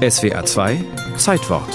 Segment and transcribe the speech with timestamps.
[0.00, 0.82] SWA 2
[1.18, 1.68] Zeitwort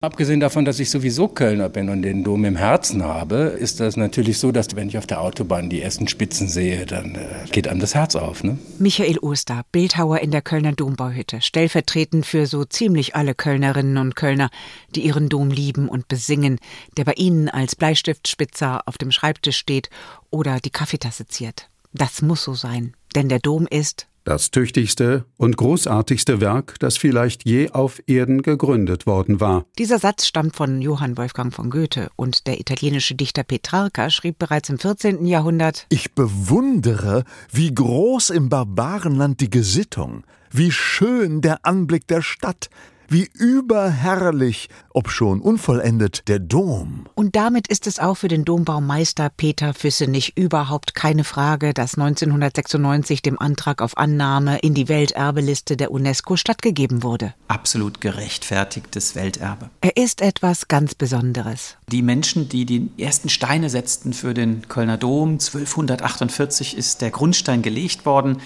[0.00, 3.96] Abgesehen davon, dass ich sowieso Kölner bin und den Dom im Herzen habe, ist das
[3.96, 7.66] natürlich so, dass wenn ich auf der Autobahn die ersten Spitzen sehe, dann äh, geht
[7.66, 8.44] einem das Herz auf.
[8.44, 8.56] Ne?
[8.78, 14.48] Michael Oster, Bildhauer in der Kölner Dombauhütte, stellvertretend für so ziemlich alle Kölnerinnen und Kölner,
[14.94, 16.60] die ihren Dom lieben und besingen,
[16.96, 19.90] der bei ihnen als Bleistiftspitzer auf dem Schreibtisch steht
[20.30, 21.68] oder die Kaffeetasse ziert.
[21.92, 27.44] Das muss so sein, denn der Dom ist das tüchtigste und großartigste Werk, das vielleicht
[27.44, 29.64] je auf Erden gegründet worden war.
[29.78, 34.68] Dieser Satz stammt von Johann Wolfgang von Goethe und der italienische Dichter Petrarca schrieb bereits
[34.68, 35.26] im 14.
[35.26, 42.70] Jahrhundert Ich bewundere, wie groß im Barbarenland die Gesittung, wie schön der Anblick der Stadt,
[43.10, 47.06] wie überherrlich, obschon unvollendet, der Dom.
[47.14, 53.20] Und damit ist es auch für den Dombaumeister Peter Füssenich überhaupt keine Frage, dass 1996
[53.20, 57.34] dem Antrag auf Annahme in die Welterbeliste der UNESCO stattgegeben wurde.
[57.48, 59.70] Absolut gerechtfertigtes Welterbe.
[59.80, 61.76] Er ist etwas ganz Besonderes.
[61.88, 67.62] Die Menschen, die die ersten Steine setzten für den Kölner Dom, 1248 ist der Grundstein
[67.62, 68.36] gelegt worden,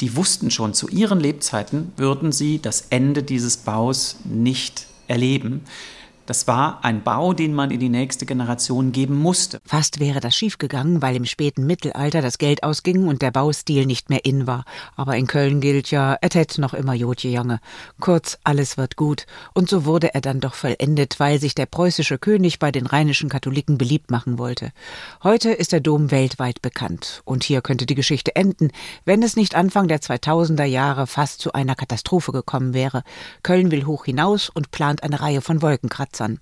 [0.00, 5.62] die wussten schon, zu ihren Lebzeiten würden sie das Ende dieses Baus nicht erleben.
[6.26, 9.60] Das war ein Bau, den man in die nächste Generation geben musste.
[9.66, 14.08] Fast wäre das schiefgegangen, weil im späten Mittelalter das Geld ausging und der Baustil nicht
[14.08, 14.64] mehr in war.
[14.96, 17.60] Aber in Köln gilt ja, et het noch immer Jotje Jange.
[18.00, 19.26] Kurz, alles wird gut.
[19.52, 23.28] Und so wurde er dann doch vollendet, weil sich der preußische König bei den rheinischen
[23.28, 24.72] Katholiken beliebt machen wollte.
[25.22, 27.20] Heute ist der Dom weltweit bekannt.
[27.26, 28.70] Und hier könnte die Geschichte enden,
[29.04, 33.02] wenn es nicht Anfang der 2000er Jahre fast zu einer Katastrophe gekommen wäre.
[33.42, 36.13] Köln will hoch hinaus und plant eine Reihe von Wolkenkratzern.
[36.14, 36.38] Benutzern.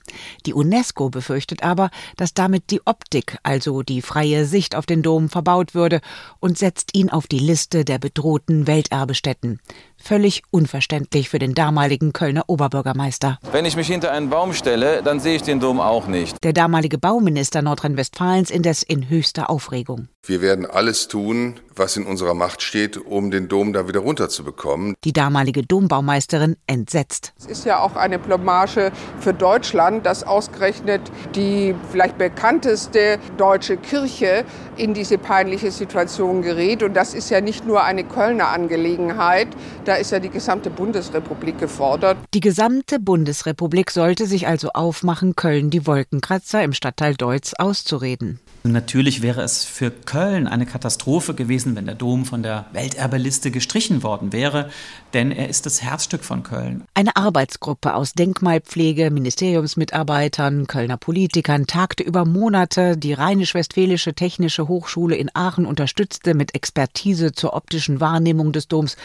[0.47, 5.28] Die UNESCO befürchtet aber, dass damit die Optik, also die freie Sicht auf den Dom,
[5.28, 6.01] verbaut würde
[6.41, 9.61] und setzt ihn auf die Liste der bedrohten Welterbestätten.
[10.05, 13.39] Völlig unverständlich für den damaligen Kölner Oberbürgermeister.
[13.53, 16.42] Wenn ich mich hinter einen Baum stelle, dann sehe ich den Dom auch nicht.
[16.42, 20.09] Der damalige Bauminister Nordrhein-Westfalens indes in höchster Aufregung.
[20.25, 24.94] Wir werden alles tun, was in unserer Macht steht, um den Dom da wieder runterzubekommen.
[25.03, 27.32] Die damalige Dombaumeisterin entsetzt.
[27.38, 31.00] Es ist ja auch eine Blamage für Deutschland, dass ausgerechnet
[31.34, 34.44] die vielleicht bekannteste deutsche Kirche
[34.77, 36.84] in diese peinliche Situation gerät.
[36.84, 39.48] Und das ist ja nicht nur eine Kölner Angelegenheit.
[39.84, 42.16] Da ist ja die gesamte Bundesrepublik gefordert.
[42.34, 48.41] Die gesamte Bundesrepublik sollte sich also aufmachen, Köln die Wolkenkratzer im Stadtteil Deutz auszureden.
[48.64, 54.04] Natürlich wäre es für Köln eine Katastrophe gewesen, wenn der Dom von der Welterbeliste gestrichen
[54.04, 54.70] worden wäre,
[55.14, 56.84] denn er ist das Herzstück von Köln.
[56.94, 62.97] Eine Arbeitsgruppe aus Denkmalpflege, Ministeriumsmitarbeitern, Kölner Politikern tagte über Monate.
[62.97, 68.97] Die Rheinisch-Westfälische Technische Hochschule in Aachen unterstützte mit Expertise zur optischen Wahrnehmung des Doms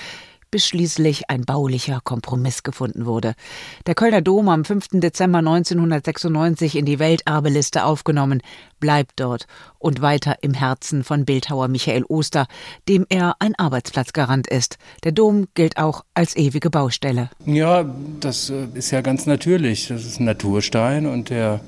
[0.51, 3.33] bis schließlich ein baulicher Kompromiss gefunden wurde.
[3.85, 4.87] Der Kölner Dom am 5.
[4.93, 8.41] Dezember 1996 in die Welterbeliste aufgenommen,
[8.79, 9.47] bleibt dort
[9.79, 12.47] und weiter im Herzen von Bildhauer Michael Oster,
[12.87, 14.77] dem er ein Arbeitsplatzgarant ist.
[15.03, 17.29] Der Dom gilt auch als ewige Baustelle.
[17.45, 17.85] Ja,
[18.19, 19.87] das äh, ist ja ganz natürlich.
[19.87, 21.61] Das ist ein Naturstein und der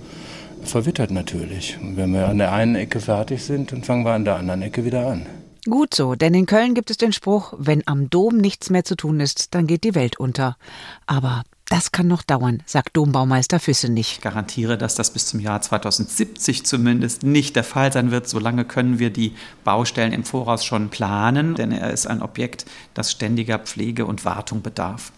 [0.64, 1.78] verwittert natürlich.
[1.82, 4.62] Und wenn wir an der einen Ecke fertig sind, dann fangen wir an der anderen
[4.62, 5.26] Ecke wieder an.
[5.70, 8.96] Gut so, denn in Köln gibt es den Spruch, wenn am Dom nichts mehr zu
[8.96, 10.58] tun ist, dann geht die Welt unter.
[11.06, 14.14] Aber das kann noch dauern, sagt Dombaumeister Füssenich.
[14.14, 18.28] Ich garantiere, dass das bis zum Jahr 2070 zumindest nicht der Fall sein wird.
[18.28, 22.66] Solange können wir die Baustellen im Voraus schon planen, denn er ist ein Objekt,
[22.96, 25.04] das ständiger Pflege und Wartung bedarf.